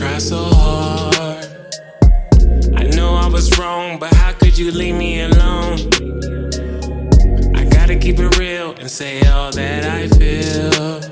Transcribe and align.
try 0.00 0.16
so 0.16 0.44
hard. 0.44 1.44
I 2.74 2.84
know 2.96 3.16
I 3.16 3.26
was 3.26 3.58
wrong, 3.58 3.98
but 3.98 4.10
how 4.14 4.32
could 4.32 4.56
you 4.56 4.70
leave 4.70 4.94
me 4.94 5.20
alone? 5.20 5.76
I 7.54 7.64
gotta 7.64 7.96
keep 8.00 8.18
it 8.18 8.38
real 8.38 8.70
and 8.80 8.90
say 8.90 9.20
all 9.28 9.52
that 9.52 9.84
I 9.84 10.08
feel. 10.16 11.02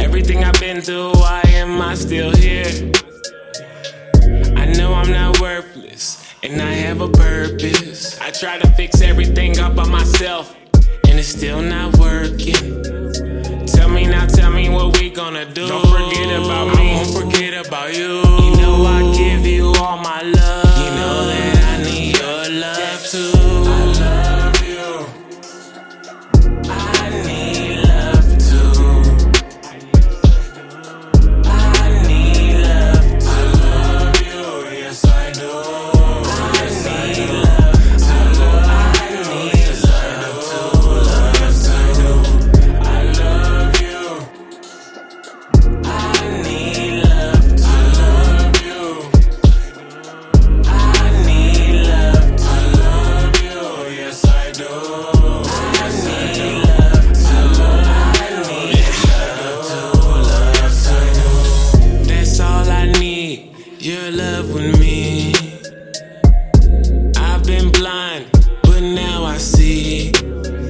Everything 0.00 0.44
I've 0.44 0.60
been 0.60 0.82
through, 0.82 1.14
why 1.14 1.42
am 1.46 1.82
I 1.82 1.96
still 1.96 2.30
here? 2.30 2.92
I 4.54 4.66
know 4.76 4.94
I'm 4.94 5.10
not 5.10 5.40
worthless, 5.40 6.24
and 6.44 6.62
I 6.62 6.70
have 6.86 7.00
a 7.00 7.08
purpose. 7.08 8.20
I 8.20 8.30
try 8.30 8.58
to 8.58 8.68
fix 8.74 9.00
everything 9.00 9.58
up 9.58 9.74
by 9.74 9.88
myself, 9.88 10.54
and 11.08 11.18
it's 11.18 11.26
still 11.26 11.60
not 11.60 11.96
working. 11.98 12.84
Tell 13.66 13.88
me 13.88 14.06
now, 14.06 14.26
tell 14.26 14.41
me 14.72 14.76
what 14.76 14.98
we 14.98 15.10
gonna 15.10 15.44
do. 15.44 15.68
Don't 15.68 15.86
forget 15.86 16.40
about 16.40 16.76
me, 16.76 16.92
I 16.92 16.96
won't 16.96 17.14
forget 17.14 17.66
about 17.66 17.94
you. 17.94 18.22
You 18.42 18.56
know 18.56 18.84
I 18.86 19.14
give 19.16 19.46
you 19.46 19.72
all 19.78 19.98
my 19.98 20.22
love. 20.22 20.61
Your 63.82 64.12
love 64.12 64.54
with 64.54 64.78
me. 64.78 65.34
I've 67.16 67.44
been 67.44 67.72
blind, 67.72 68.28
but 68.62 68.80
now 68.80 69.24
I 69.24 69.38
see. 69.38 70.12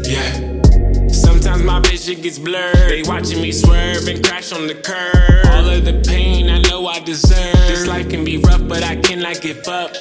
Yeah. 0.08 0.62
Sometimes 1.08 1.62
my 1.62 1.80
vision 1.80 2.22
gets 2.22 2.38
blurred. 2.38 2.74
They 2.74 3.02
watching 3.02 3.42
me 3.42 3.52
swerve 3.52 4.08
and 4.08 4.24
crash 4.24 4.50
on 4.52 4.66
the 4.66 4.76
curb. 4.76 5.44
All 5.52 5.68
of 5.68 5.84
the 5.84 6.02
pain 6.08 6.48
I 6.48 6.62
know 6.62 6.86
I 6.86 7.00
deserve. 7.00 7.52
This 7.68 7.86
life 7.86 8.08
can 8.08 8.24
be 8.24 8.38
rough, 8.38 8.66
but 8.66 8.82
I 8.82 8.96
cannot 8.96 9.42
give 9.42 9.68
up. 9.68 9.92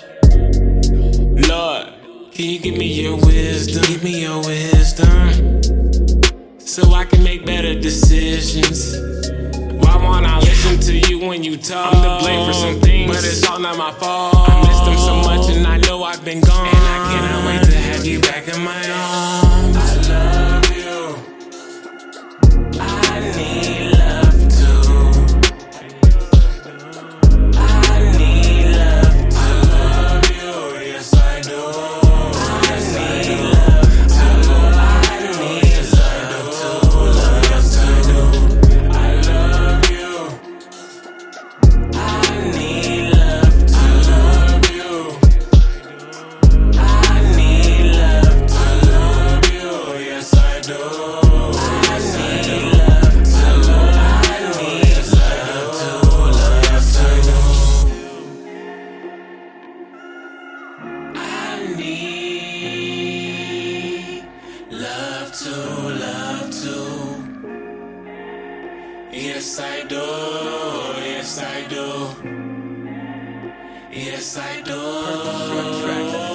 Lord, 1.50 2.00
can 2.33 2.45
you 2.45 2.59
give 2.59 2.77
me 2.77 2.85
your 2.85 3.17
wisdom? 3.17 3.83
Give 3.83 4.03
me 4.03 4.21
your 4.21 4.39
wisdom. 4.39 5.61
So 6.59 6.93
I 6.93 7.03
can 7.05 7.23
make 7.23 7.45
better 7.45 7.77
decisions. 7.77 8.95
Why 9.83 9.97
won't 9.97 10.25
I 10.25 10.39
listen 10.39 10.79
to 10.79 10.97
you 11.09 11.19
when 11.19 11.43
you 11.43 11.57
talk? 11.57 11.93
I'm 11.93 12.19
to 12.19 12.23
blame 12.23 12.47
for 12.47 12.53
some 12.53 12.79
things, 12.79 13.11
but 13.11 13.25
it's 13.25 13.45
all 13.47 13.59
not 13.59 13.78
my 13.78 13.91
fault. 13.94 14.50
I 14.50 14.61
missed 14.67 14.85
them 14.85 14.97
so 14.97 15.16
much, 15.17 15.50
and 15.56 15.67
I 15.67 15.78
know 15.78 16.03
I've 16.03 16.23
been 16.23 16.41
gone. 16.41 16.67
And 16.67 16.78
I 16.78 17.11
cannot 17.11 17.45
wait 17.47 17.69
to 17.69 17.78
have 17.78 18.06
you 18.06 18.19
back 18.22 18.47
in 18.47 18.63
my 18.63 18.89
arms. 18.89 19.77
I 19.77 19.95
love 20.09 20.41
to 65.44 65.50
love 65.50 66.52
to. 66.52 66.78
Yes, 69.12 69.59
I 69.59 69.84
do. 69.88 69.96
Yes, 71.02 71.40
I 71.40 71.68
do. 71.68 71.85
Yes, 73.91 74.38
I 74.38 74.62
do. 74.62 76.31